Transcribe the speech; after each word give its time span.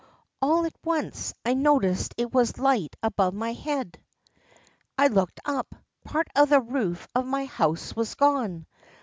All 0.41 0.65
at 0.65 0.73
once 0.83 1.31
I 1.45 1.53
noticed 1.53 2.15
it 2.17 2.33
was 2.33 2.57
light 2.57 2.95
above 3.03 3.35
my 3.35 3.53
head. 3.53 3.99
I 4.97 5.05
looked 5.09 5.39
up. 5.45 5.75
Part 6.05 6.27
of 6.35 6.49
the 6.49 6.59
roof 6.59 7.07
of 7.13 7.27
my 7.27 7.45
house 7.45 7.95
was 7.95 8.15
gone. 8.15 8.65